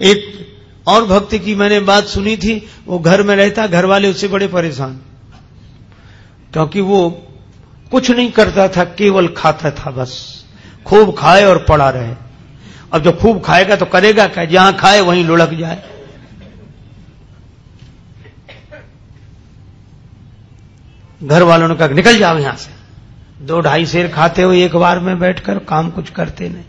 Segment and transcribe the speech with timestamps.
[0.00, 0.46] एक
[0.86, 4.48] और भक्ति की मैंने बात सुनी थी, वो घर में रहता घर वाले उससे बड़े
[4.48, 5.00] परेशान।
[6.52, 7.10] क्योंकि वो
[7.90, 10.44] कुछ नहीं करता था, केवल खाता था बस।
[10.86, 12.14] खूब खाए और पड़ा रहे।
[12.92, 14.44] अब जो खूब खाएगा तो करेगा क्या?
[14.44, 15.82] जहाँ खाए वहीं लुढ़क जाए।
[21.22, 22.70] घर वालों ने कहा, निकल जाओ यहाँ से।
[23.44, 26.64] दो ढाई शेर खाते हो एक बार में बैठकर काम कुछ करते नहीं।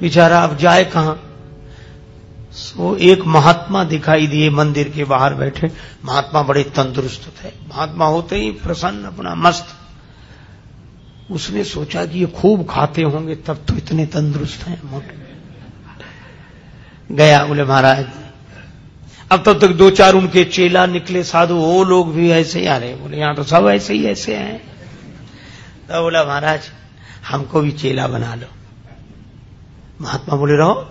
[0.00, 1.29] बेचारा, अब जाए कहाँ?
[2.52, 5.70] सो एक महात्मा दिखाई दिए मंदिर के बाहर बैठे।
[6.04, 9.66] महात्मा बड़े तंदुरुस्त थे। महात्मा होते ही प्रसन्न, अपना मस्त।
[11.30, 15.30] उसने सोचा कि ये खूब खाते होंगे, तब तो इतने तंदुरुस्त हैं मोटे।
[17.14, 18.06] गया बोले, महाराज,
[19.32, 22.76] अब तब तक दो चार उनके चेला निकले, साधु, वो लोग भी ऐसे ही आ
[22.76, 24.58] रहे बोले, यहाँ तो सब ऐसे ही ऐसे हैं।
[25.88, 26.60] तो बोला, महाराज,
[27.28, 28.46] हमको भी चेला बना लो।
[30.00, 30.90] महात्मा बोले, रहो।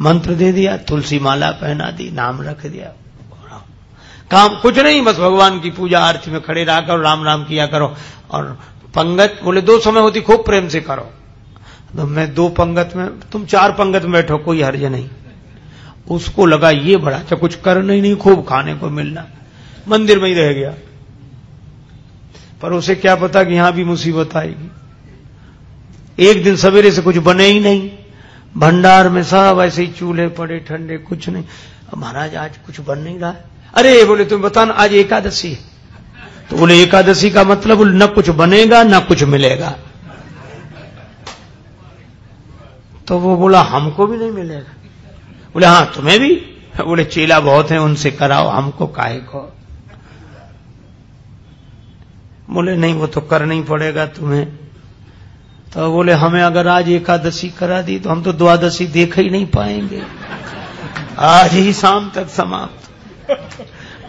[0.00, 2.92] मंत्र दे दिया, तुलसी माला पहना दी, नाम रख दिया।
[4.30, 7.66] काम कुछ नहीं, बस भगवान की पूजा आरती में खड़े रहा करो, राम राम किया
[7.66, 7.94] करो।
[8.30, 8.60] और
[8.94, 11.10] पंगत बोले, दो समय होती, खूब प्रेम से करो।
[11.96, 15.08] तो मैं दो पंगत में, तुम चार पंगत में बैठो, कोई हर्ज नहीं।
[16.10, 19.26] उसको लगा, ये बड़ा अच्छा कुछ करना ही नहीं, खूब खाने को मिलना।
[19.88, 20.74] मंदिर में ही रह गया।
[22.62, 24.70] पर उसे क्या पता कि यहाँ भी मुसीबत आएगी।
[26.18, 27.90] एक दिन सवेरे से कुछ बने ही नहीं।
[28.56, 31.44] भंडार में सब ऐसे ही चूल्हे पड़े, ठंडे, कुछ नहीं।
[31.96, 33.34] महाराज, आज कुछ बन नहीं रहा
[33.74, 35.58] अरे, बोले तुम बताना आज एकादशी है।
[36.50, 39.74] तो बोले, एकादशी का मतलब न कुछ बनेगा, न कुछ मिलेगा।
[43.08, 44.72] तो वो बोला, हमको भी नहीं मिलेगा।
[45.54, 46.34] बोले, हाँ, तुम्हें भी?
[46.84, 49.56] बोले, चेला बहुत है, उनसे कराओ, हमको काहे को?
[52.50, 54.59] बोले, नहीं, वो तो करना ही पड़ेगा तुम्हें।
[55.74, 59.46] तो बोले, हमें अगर आज एकादशी करा दी तो हम तो द्वादशी देख ही नहीं
[59.46, 60.02] पाएँगे।
[61.18, 62.90] आज ही शाम तक समाप्त।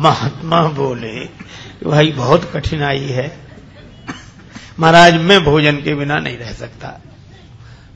[0.02, 1.26] महात्मा बोले,
[1.90, 3.40] भाई, बहुत कठिनाई है।
[4.80, 7.02] महाराज, मैं भोजन के बिना नहीं रह सकता।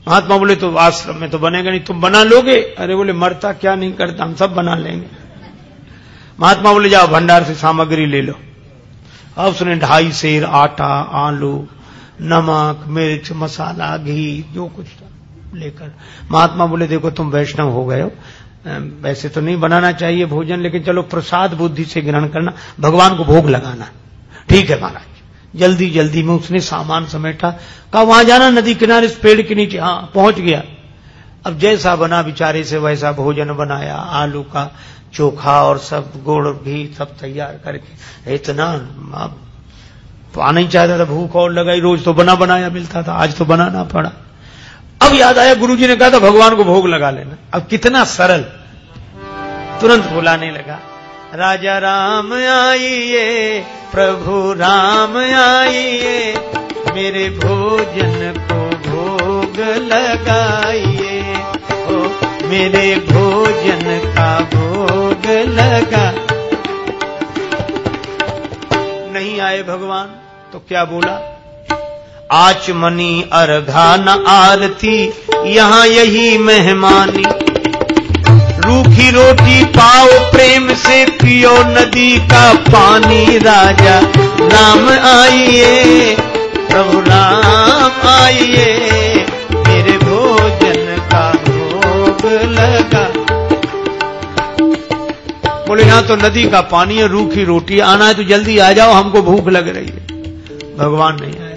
[0.08, 2.60] महात्मा बोले तो आश्रम में तो बनेगा नहीं, तुम बना लोगे?
[2.78, 5.06] अरे बोले, मरता क्या नहीं करता, हम सब बना लेंगे।
[6.40, 8.34] महात्मा बोले, जाओ, भंडार से सामग्री ले लो।
[9.36, 10.92] अब उसने ढाई शेर, आटा,
[11.26, 11.68] आलू
[12.20, 14.86] नमक, मिर्च, मसाला, घी, जो कुछ
[15.54, 15.94] लेकर।
[16.30, 18.12] महात्मा बोले, देखो, तुम वैष्णव हो गए हो।
[19.00, 23.24] वैसे तो नहीं बनाना चाहिए भोजन, लेकिन चलो प्रसाद बुद्धि से ग्रहण करना, भगवान को
[23.24, 23.88] भोग लगाना।
[24.48, 27.50] ठीक है, महाराज। जल्दी जल्दी, में उसने सामान समेटा।
[27.92, 30.62] कहा, वहाँ जाना, नदी किनारे, इस पेड़ के नीचे। हाँ पहुँच गया।
[31.46, 34.76] अब जैसा बना बिचारे से, वैसा भोजन बनाया, आलू का
[35.14, 38.72] चोखा और सब, गुड़ भी सब तैयार करके। इतना
[40.34, 43.36] तो आना ही चाहता था, भूख और लगाई, रोज तो बना बनाया मिलता था, आज
[43.36, 44.12] तो बनाना पड़ा।
[45.00, 48.44] अब याद आया, गुरुजी ने कहा था, भगवान को भोग लगा लेना। अब कितना सरल।
[49.80, 50.78] तुरंत बुलाने लगा,
[51.34, 53.60] राजा राम आइए,
[53.92, 56.34] प्रभु राम आइए,
[56.94, 61.22] मेरे भोजन को भोग लगाइए।
[62.48, 63.82] मेरे भोजन
[64.14, 64.65] का भोग
[69.56, 70.06] आए भगवान?
[70.52, 71.14] तो क्या बोला?
[72.32, 75.12] आचमनी अर्घा न आरती,
[75.44, 77.24] यहाँ यही मेहमानी।
[78.60, 84.00] रूखी रोटी पाओ, प्रेम से पियो नदी का पानी राजा।
[84.46, 84.88] राम
[85.22, 86.16] आइए,
[86.70, 88.74] प्रभु राम आइए,
[89.68, 92.75] मेरे भोजन का भोग लगा।
[95.66, 98.92] बोले, यहाँ तो नदी का पानी है रूखी रोटी आना है तो जल्दी आ जाओ,
[98.92, 100.06] हमको भूख लग रही है।
[100.76, 101.54] भगवान नहीं आए।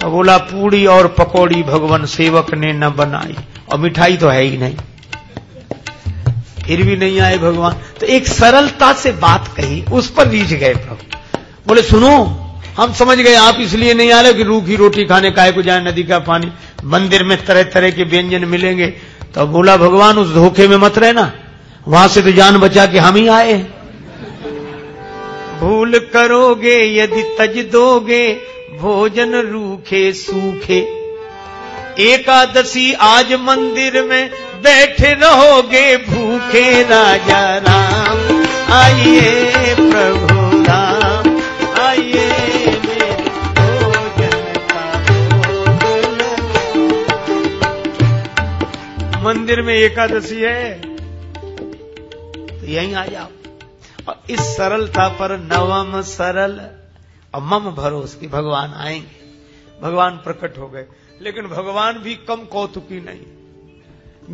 [0.00, 3.36] तो बोला, पूड़ी और पकौड़ी भगवान सेवक ने न बनाई,
[3.72, 4.76] और मिठाई तो है ही नहीं।
[6.66, 10.74] फिर भी नहीं आए भगवान। तो एक सरलता से बात कही, उस पर रीझ गए
[10.74, 11.18] प्रभु।
[11.66, 12.42] बोले, सुनो,
[12.78, 15.84] हम समझ गए, आप इसलिए नहीं आ रहे कि रूखी रोटी खाने काय को जाए
[15.84, 16.52] नदी का पानी।
[16.84, 18.86] मंदिर में तरह तरह के व्यंजन मिलेंगे।
[19.34, 21.32] तो बोला, भगवान, उस धोखे में मत रहना।
[21.88, 23.54] वहाँ से तो जान बचा के हम ही आए
[25.60, 28.28] भूल करोगे, यदि तज दोगे,
[28.80, 30.78] भोजन रूखे सूखे।
[32.04, 34.30] एकादशी आज मंदिर में
[34.62, 38.18] बैठे रहोगे, भूखे राजा राम।
[38.72, 40.36] आइए प्रभु
[49.26, 50.95] मंदिर में एकादशी है।
[52.74, 53.28] यहीं आ जाओ।
[54.08, 56.60] और इस सरलता पर नवम सरल,
[57.34, 59.26] और मम भरोस की भगवान आएँगे।
[59.82, 60.86] भगवान प्रकट हो गए।
[61.22, 63.36] लेकिन भगवान भी कम कौतुकी नहीं।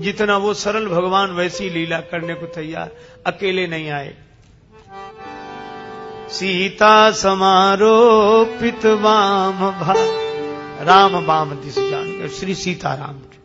[0.00, 2.90] जितना वो सरल भगवान वैसी लीला करने को तैयार,
[3.26, 4.14] अकेले नहीं आए।
[6.28, 9.94] सीता समारोपित वाम भा
[10.84, 13.41] राम बाम दिश जान श्री सीताराम जो।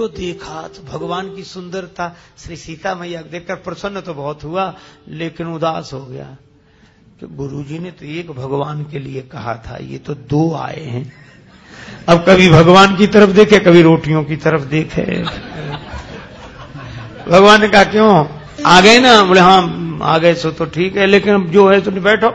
[0.00, 0.68] देखा?
[0.68, 4.74] तो भगवान की सुंदरता श्री सीता मैया देखकर प्रसन्न तो बहुत हुआ,
[5.08, 6.36] लेकिन उदास हो गया।
[7.20, 11.12] कि गुरुजी ने तो एक भगवान के लिए कहा था, ये तो दो आए हैं।
[12.08, 15.22] अब कभी भगवान की तरफ़ देखे, कभी रोटियों की तरफ़ देखे।
[17.30, 18.26] भगवान ने कहा, क्यों?
[18.66, 19.24] आ गए ना?
[19.24, 22.30] बोले हाँ आ गए, सो तो ठीक है, लेकिन अब जो है तो बैठो।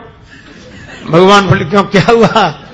[1.10, 1.84] भगवान बोले, क्यों?
[1.84, 2.66] क्या हुआ?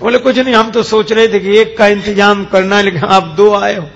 [0.00, 3.04] बोले कुछ नहीं हम तो सोच रहे थे कि एक का इंतज़ाम करना है लेकिन
[3.06, 3.88] आप दो आए हो।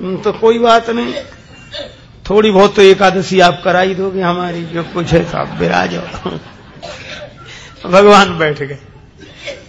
[0.00, 1.14] हम्म, तो कोई बात नहीं।
[2.30, 5.94] थोड़ी बहुत तो एकादशी आप करा ही दोगे हमारी जो कुछ है तो आप विराज
[5.94, 6.30] हो।
[7.84, 8.78] भगवान बैठ गए।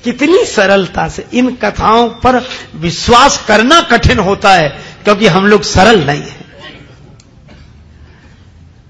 [0.04, 2.42] कितनी सरलता से इन कथाओं पर
[2.76, 4.70] विश्वास करना कठिन होता है
[5.04, 6.38] क्योंकि हम लोग सरल नहीं है।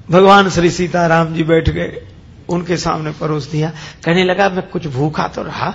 [0.09, 2.01] भगवान श्री सीताराम जी बैठ गए।
[2.49, 3.71] उनके सामने परोस दिया।
[4.05, 5.73] कहने लगा, मैं कुछ भूखा तो रहा,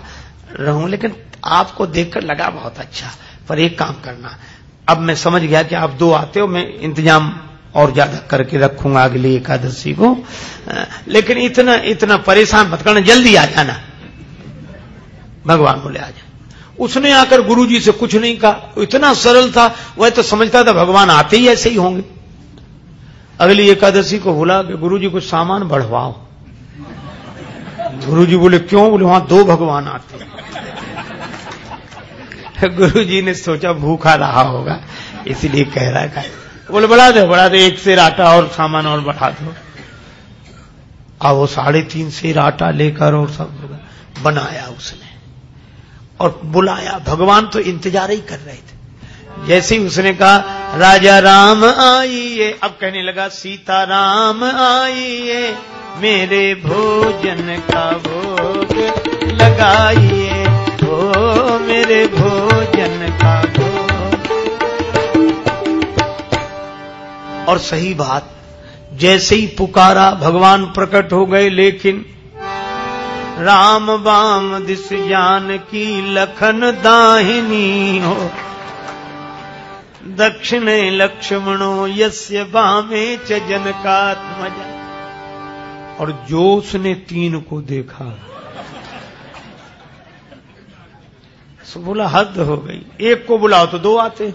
[0.52, 3.10] रहूँ लेकिन आपको देखकर लगा बहुत अच्छा
[3.48, 4.36] पर एक काम करना।
[4.88, 7.32] अब मैं समझ गया कि आप दो आते हो, मैं इंतज़ाम
[7.74, 10.16] और ज़्यादा करके रखूँगा अगली एकादशी को।
[11.08, 13.80] लेकिन इतना इतना परेशान मत करना, जल्दी आ जाना।
[15.46, 16.32] भगवान बोले, आ जाए
[16.78, 20.72] उसने आकर गुरु जी से कुछ नहीं कहा। इतना सरल था, वह तो समझता था
[20.74, 22.04] भगवान आते ही ऐसे ही होंगे।
[23.40, 26.12] अगली एकादशी को बोला कि गुरु कुछ सामान बढ़वाओ।
[28.06, 28.90] गुरु जी बोले, क्यों?
[28.90, 30.32] बोले, वहाँ दो भगवान आते हैं.
[32.76, 34.80] गुरु जी ने सोचा, भूखा रहा होगा,
[35.26, 36.30] इसलिए कह रहा है
[36.70, 39.54] बोले, बढ़ा दो बढ़ा दो, एक शेर आटा और सामान और बढ़ा दो।
[41.22, 43.80] अब वो साढ़े तीन शेर आटा लेकर और सब
[44.22, 45.08] बनाया उसने।
[46.20, 48.73] और बुलाया, भगवान तो इंतज़ार ही कर रहे थे।
[49.46, 50.36] जैसे ही उसने कहा,
[50.76, 55.54] राजा राम आइए। अब कहने लगा, सीता राम आइए,
[55.96, 58.76] मेरे भोजन का भोग
[59.32, 60.44] लगाइए।
[60.88, 61.12] ओ,
[61.58, 63.64] मेरे भोजन का भोग।
[67.48, 68.30] और सही बात,
[68.94, 72.06] जैसे ही पुकारा, भगवान प्रकट हो गए, लेकिन
[73.38, 78.30] राम बाम दिस जान की लखन दाहिनी हो।
[80.04, 84.72] दक्षिण लक्ष्मणो यस्य बामे च जनकात्मजा।
[86.00, 88.06] और जो उसने तीन को देखा,
[91.64, 94.32] सो बोला, हद हो गई। एक को बुलाओ तो दो आते,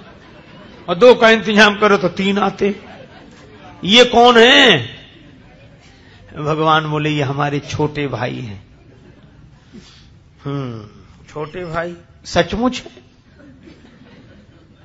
[0.90, 2.76] और दो का इंतज़ाम करो तो तीन आते।
[3.84, 4.78] ये कौन है?
[6.36, 8.62] भगवान बोले, ये हमारे छोटे भाई हैं।
[10.46, 10.86] हम्म
[11.30, 11.96] छोटे भाई
[12.26, 13.09] सचमुच है?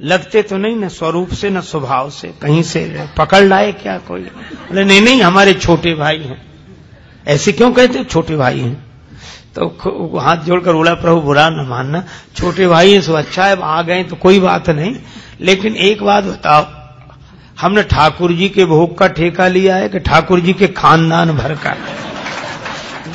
[0.01, 4.21] लगते तो नहीं ना स्वरूप से, न स्वभाव से। कहीं से पकड़ लाए क्या कोई?
[4.21, 6.43] बोले, नहीं नहीं, हमारे छोटे भाई हैं।
[7.27, 8.75] ऐसे क्यों कहते छोटे भाई हैं।
[9.55, 12.05] तो हाथ जोड़कर बोला प्रभु, बुरा न मानना।
[12.37, 14.97] छोटे भाई हैं सो अच्छा है आ गए तो कोई बात नहीं।
[15.41, 16.67] लेकिन एक बात बताओ,
[17.61, 21.55] हमने ठाकुर जी के भोग का ठेका लिया है कि ठाकुर जी के खानदान भर
[21.55, 21.77] का?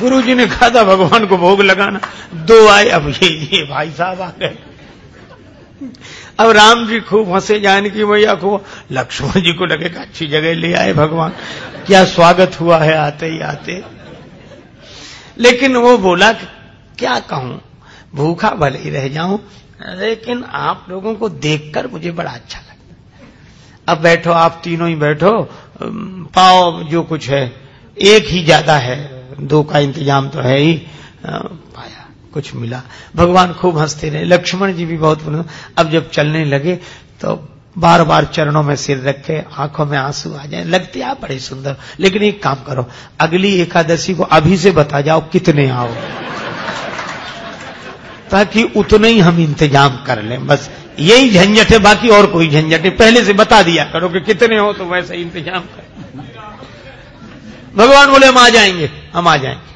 [0.00, 2.00] गुरु जी ने कहा था, भगवान को भोग लगाना।
[2.34, 4.58] दो आए, अब ये ये भाई साहब आ गए।
[6.40, 10.72] अब राम जी खूब हंसे, जानकी मैया खूब लक्ष्मण जी को लगे अच्छी जगह ले
[10.74, 11.32] आए भगवान।
[11.86, 13.82] क्या स्वागत हुआ है, आते ही आते।
[15.38, 16.32] लेकिन वो बोला,
[16.98, 17.60] क्या कहूँ?
[18.14, 19.38] भूखा भले ही रह जाऊँ,
[19.96, 25.32] लेकिन आप लोगों को देखकर मुझे बड़ा अच्छा लगता अब बैठो, आप तीनों ही बैठो।
[25.82, 27.44] पाओ जो कुछ है,
[27.96, 28.98] एक ही ज़्यादा है,
[29.40, 30.74] दो का इंतज़ाम तो है ही।
[31.26, 31.99] पाया
[32.32, 32.82] कुछ मिला।
[33.16, 35.22] भगवान खूब हँसते रहे। लक्ष्मण जी भी बहुत
[35.78, 36.74] अब जब चलने लगे
[37.20, 37.34] तो
[37.78, 41.76] बार बार चरणों में सिर रख आँखों में आँसू आ जाए। लगते, आप बड़े सुंदर।
[42.00, 42.86] लेकिन एक काम करो,
[43.20, 45.94] अगली एकादशी को अभी से बता जाओ कितने आओ।
[48.30, 52.80] ताकि उतने ही हम इंतज़ाम कर लें। बस यही झंझट है, बाकी और कोई झंझट
[52.80, 55.88] है पहले से बता दिया करो कि कितने हो तो वैसे इंतज़ाम कर।
[57.76, 59.69] भगवान बोले, हम आ जाएँगे, हम आ जाएँगे।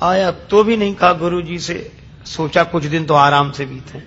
[0.00, 1.90] आया तो भी नहीं कहा गुरु जी से।
[2.26, 4.02] सोचा कुछ दिन तो आराम से बीते।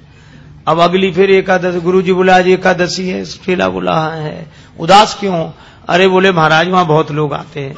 [0.67, 5.51] अब अगली फिर एकादशी गुरु जी बोले, आज एकादशी है, ठेला बोला है। उदास क्यों
[5.89, 7.75] अरे बोले, महाराज, वहाँ बहुत लोग आते हैं।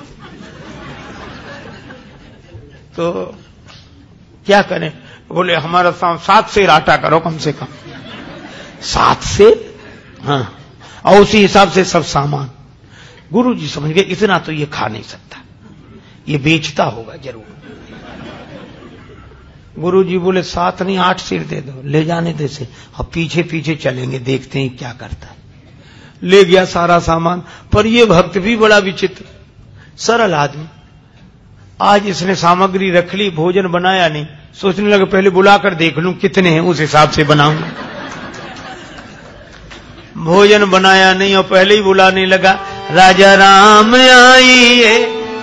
[2.96, 3.12] तो
[4.46, 4.92] क्या करें?
[5.30, 7.68] बोले, हमारा सात से राटा करो कम से कम।
[8.84, 9.46] सात से
[10.24, 10.58] हाँ।
[11.06, 12.50] और उसी हिसाब से सब सामान।
[13.34, 15.42] गुरु जी समझ गए, इतना तो ये खा नहीं सकता।
[16.28, 17.52] ये बेचता होगा ज़रूर।
[19.80, 22.68] गुरु जी बोले सात नहीं, आठ सिर दे दो, ले जाने दे से।
[23.00, 25.36] अब पीछे पीछे चलेंगे, देखते हैं क्या करता है।
[26.24, 29.26] ले गया सारा सामान, पर ये भक्त भी बड़ा विचित्र,
[29.98, 30.68] सरल आदमी।
[31.82, 34.26] आज इसने सामग्री रख ली, भोजन बनाया नहीं,
[34.62, 37.72] सोचने लगा, पहले बुलाकर देख लूँ कितने हैं, उस हिसाब से बनाऊँगा।
[40.18, 42.52] भोजन बनाया नहीं, और पहले ही बुलाने लगा,
[42.92, 44.94] राजा राम आइए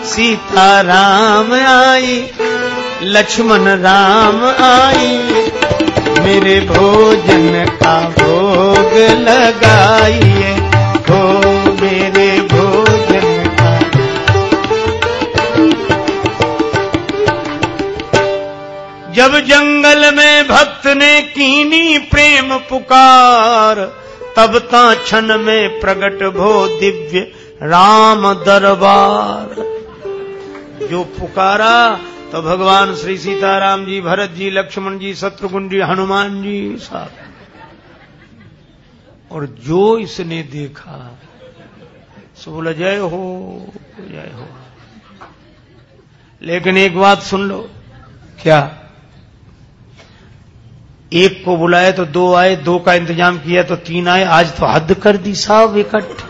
[0.05, 2.19] सीता राम आई
[3.02, 5.19] लक्ष्मण राम आई,
[6.25, 8.92] मेरे भोजन का भोग
[9.28, 10.52] लगाइए।
[11.11, 11.40] हो
[11.83, 13.80] मेरे भोजन का।
[19.12, 23.75] जब जंगल में भक्त ने कीनी प्रेम पुकार,
[24.37, 27.21] तब ता क्षण में प्रकट भो दिव्य
[27.62, 29.80] राम दरबार।
[30.90, 31.99] जो पुकारा
[32.33, 37.11] तो भगवान श्री सीताराम जी, भरत जी, लक्ष्मण जी, शत्रुघ्न जी, हनुमान जी साहब।
[39.33, 41.19] और जो इसने देखा,
[42.37, 44.47] सो बोला, जय हो जय हो।
[46.43, 47.71] लेकिन एक बात सुन लो,
[48.43, 48.77] क्या?
[51.13, 54.67] एक को बुलाए तो दो आए, दो का इंतज़ाम किया तो तीन आए, आज तो
[54.67, 56.23] हद कर दी साहब इकट्ठ।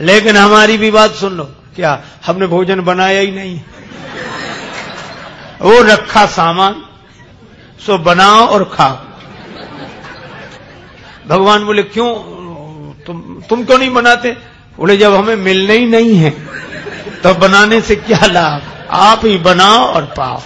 [0.00, 1.92] लेकिन हमारी भी बात सुन लो क्या
[2.26, 3.60] हमने भोजन बनाया ही नहीं?
[5.60, 6.82] वो रखा सामान,
[7.86, 8.96] सो बनाओ और खाओ।
[11.28, 12.12] भगवान बोले, क्यों?
[13.06, 14.30] तुम तुम क्यों नहीं बनाते?
[14.78, 16.30] बोले, जब हमें मिलने ही नहीं है
[17.22, 18.62] तो बनाने से क्या लाभ?
[18.90, 20.40] आप ही बनाओ और पाओ।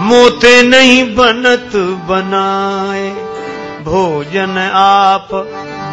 [0.00, 1.76] मोते नहीं बनत
[2.08, 3.10] बनाए,
[3.84, 5.28] भोजन आप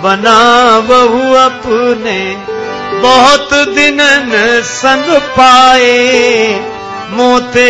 [0.04, 0.40] बना
[0.80, 2.36] बहु अपने।
[3.02, 3.98] बहुत दिन
[4.64, 6.60] संग पाए।
[7.10, 7.70] मोते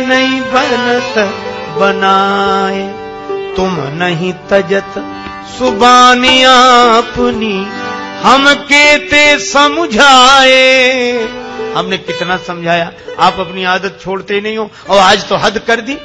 [0.00, 1.14] नहीं बनत
[1.78, 2.82] बनाए।
[3.56, 4.92] तुम नहीं तजत
[5.58, 6.52] सुबानिया
[6.98, 7.66] अपनी
[8.22, 11.12] हम केते समझाए।
[11.76, 12.92] हमने कितना समझाया?
[13.20, 15.96] आप अपनी आदत छोड़ते नहीं हो। और आज तो हद कर दी।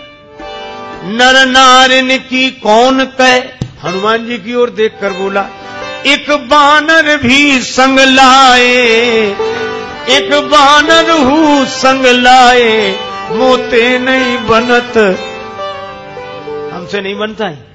[1.05, 3.58] नर नारिन की कौन कह?
[3.85, 5.41] हनुमान जी की ओर देखकर बोला,
[6.05, 8.65] एक बानर भी संग लाए,
[10.09, 12.91] एक बानर हूँ संग लाए,
[13.31, 14.97] मोते नहीं बनत।
[16.73, 17.67] हमसे नहीं बनता है।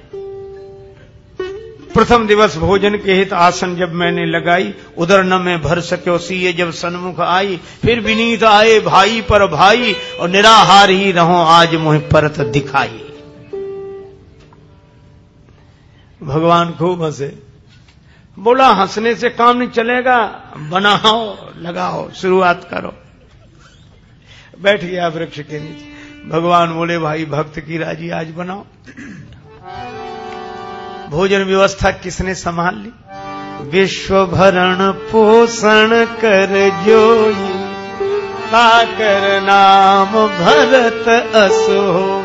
[1.93, 6.53] प्रथम दिवस भोजन के हित आसन जब मैंने लगाई, उधर न मैं भर सके सीए
[6.53, 11.99] जब सन्मुख आई, फिर विनीत आए भाई पर भाई, और निराहार ही रहो आज मुझे
[11.99, 13.01] परत दिखाई।
[16.25, 17.43] भगवान खूब हंसे
[18.39, 20.25] बोला, हंसने से काम नहीं चलेगा,
[20.57, 22.93] बनाओ, लगाओ, शुरुआत करो।
[24.61, 25.95] बैठ गया वृक्ष के नीचे।
[26.29, 28.65] भगवान बोले, भाई, भक्त की राज़ी आज बनाओ।
[31.09, 32.91] भोजन व्यवस्था किसने संभाल ली?
[33.69, 37.33] विश्व भरण पोषण कर जो
[38.85, 42.24] कर नाम भरत असो।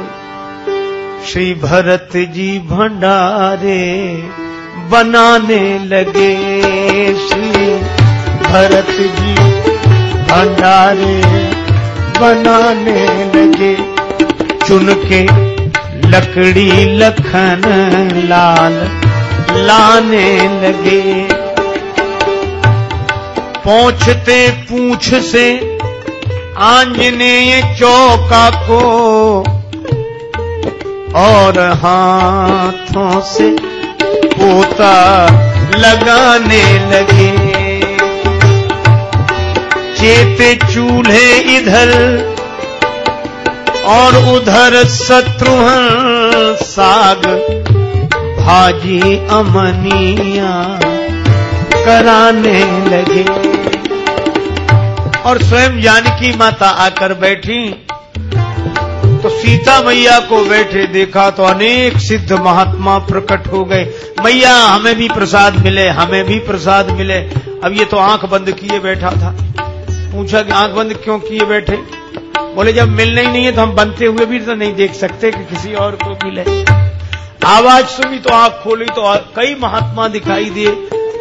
[1.26, 3.82] श्री भरत जी भंडारे
[4.90, 6.34] बनाने लगे।
[7.14, 7.66] श्री
[8.46, 9.34] भरत जी
[10.30, 11.20] भंडारे
[12.20, 13.74] बनाने लगे।
[14.66, 15.22] चुन के
[16.08, 17.62] लकड़ी लखन
[18.24, 18.74] लाल
[19.66, 21.28] लाने लगे।
[23.64, 25.46] पहुँचते पूछ से
[26.58, 28.80] आंजने चौका को
[31.16, 33.50] और हाथों से
[34.26, 34.96] पोता
[35.76, 37.30] लगाने लगे।
[39.94, 41.90] चेते चूल्हे इधर
[43.86, 47.26] और उधर शत्रुघ्न साग
[48.38, 50.52] भाजी अमनिया
[51.84, 53.24] कराने लगे।
[55.20, 57.62] और स्वयं जानकी माता आकर बैठी
[59.22, 63.84] तो सीता मैया को बैठे देखा तो अनेक सिद्ध महात्मा प्रकट हो गए।
[64.24, 67.18] मैया, हमें भी प्रसाद मिले, हमें भी प्रसाद मिले।
[67.64, 69.34] अब ये तो आँख बंद किए बैठा था।
[70.12, 71.76] पूछा कि आँख बंद क्यों किए बैठे?
[72.54, 75.30] बोले, जब मिलना ही नहीं है तो हम बनते हुए भी तो नहीं देख सकते
[75.30, 76.44] कि किसी और को मिले।
[77.46, 80.70] आवाज़ सुनी तो आँख खोली तो कई महात्मा दिखाई दिए।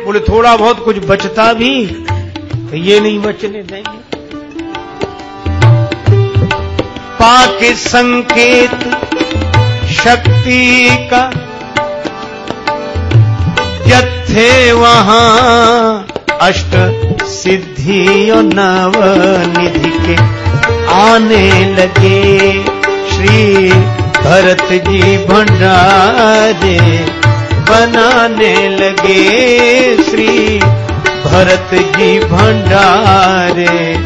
[0.06, 4.19] बोले, थोड़ा बहुत कुछ बचता भी तो ये नहीं बचने देंगे।
[7.20, 8.72] पाके संकेत,
[9.92, 11.24] शक्ति का।
[13.88, 16.08] जत्थे वहाँ
[16.42, 16.74] अष्ट
[17.24, 18.94] सिद्धियों नव
[19.58, 20.16] निधि के
[20.94, 22.52] आने लगे।
[23.12, 23.70] श्री
[24.20, 26.80] भरत जी भंडारे
[27.70, 30.60] बनाने लगे। श्री
[31.26, 33.98] भरत जी भंडारे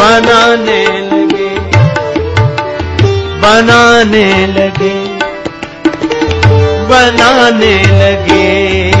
[0.00, 1.21] बनाने लगे।
[3.42, 4.94] बनाने लगे
[6.88, 8.92] बनाने लगे।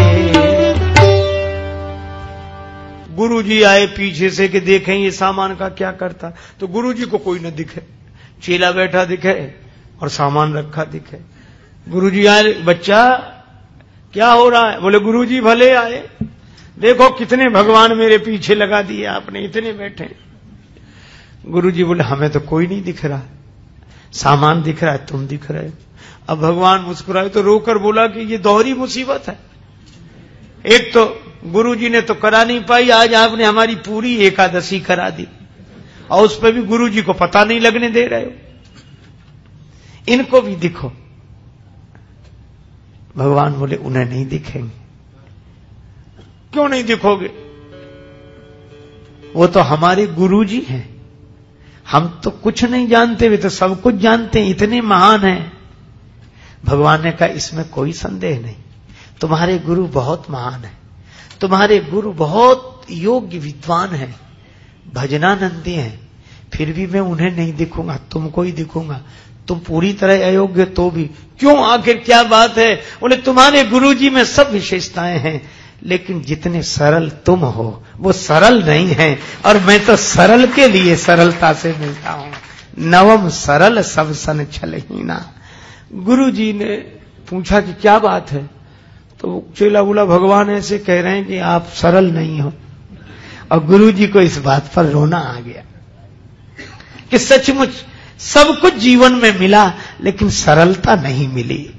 [3.14, 6.30] गुरु जी आए पीछे से कि देखें ये सामान का क्या करता।
[6.60, 7.82] तो गुरु जी को कोई न दिखे,
[8.42, 9.54] चेला बैठा दिखे
[10.02, 11.18] और सामान रखा दिखे।
[11.88, 13.14] गुरु जी आए, बच्चा,
[14.12, 14.80] क्या हो रहा है?
[14.80, 16.08] बोले गुरु जी भले आए।
[16.78, 20.14] देखो कितने भगवान मेरे पीछे लगा दिए आपने, इतने बैठे।
[21.46, 23.22] गुरु जी बोले, हमें तो कोई नहीं दिख रहा।
[24.12, 25.72] सामान दिख रहा है, तुम दिख रहे हो।
[26.28, 29.38] अब भगवान मुस्कुराए तो रोकर बोला कि ये दोहरी मुसीबत है।
[30.66, 35.10] एक तो गुरु जी ने तो करा नहीं पाई, आज आपने हमारी पूरी एकादशी करा
[35.10, 35.28] दी।
[36.10, 38.30] और उस पर भी गुरु जी को पता नहीं लगने दे रहे हो।
[40.08, 40.92] इनको भी दिखो।
[43.16, 44.82] भगवान बोले, उन्हें नहीं दिखेंगे।
[46.52, 47.30] क्यों नहीं दिखोगे?
[49.34, 50.91] वो तो हमारे गुरु जी हैं।
[51.90, 55.52] हम तो कुछ नहीं जानते, वे तो सब कुछ जानते हैं, इतने महान हैं।
[56.64, 58.54] भगवान ने कहा, इसमें कोई संदेह नहीं।
[59.20, 60.72] तुम्हारे गुरु बहुत महान है।
[61.40, 64.14] तुम्हारे गुरु बहुत योग्य विद्वान है।
[64.94, 66.10] भजनानंदी हैं।
[66.54, 69.02] फिर भी मैं उन्हें नहीं दिखूँगा, तुमको ही दिखूँगा।
[69.48, 71.64] तुम पूरी तरह अयोग्य तो भी। क्यों?
[71.64, 72.74] आखिर क्या बात है?
[73.00, 78.62] बोले तुम्हारे गुरु जी में सब विशेषताएँ हैं। लेकिन जितने सरल तुम हो, वो सरल
[78.62, 82.32] नहीं है। और मैं तो सरल के लिए सरलता से मिलता हूँ।
[82.78, 85.34] नवम सरल सब सन छलहीना
[85.94, 86.76] गुरु जी ने
[87.30, 88.50] पूछा कि क्या बात है?
[89.20, 92.52] तो चेला बोला भगवान ऐसे कह रहे हैं कि आप सरल नहीं हो।
[93.52, 95.62] और गुरु जी को इस बात पर रोना आ गया
[97.10, 97.70] कि सचमुच
[98.18, 99.72] सब कुछ जीवन में मिला,
[100.02, 101.70] लेकिन सरलता नहीं मिली।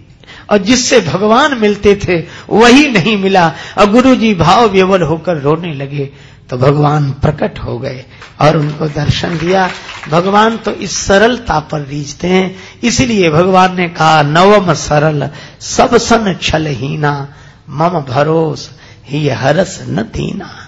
[0.53, 5.73] और जिससे भगवान मिलते थे, वही नहीं मिला। और गुरु जी भाव विवल होकर रोने
[5.73, 6.09] लगे।
[6.49, 8.05] तो भगवान प्रकट हो गए
[8.41, 9.69] और उनको दर्शन दिया।
[10.09, 15.29] भगवान तो इस सरलता पर रीझते हैं। इसलिए भगवान ने कहा, नवम सरल,
[15.61, 17.33] सब सन छल हीना
[17.69, 18.71] मम भरोस,
[19.05, 20.62] ही हरस न दीना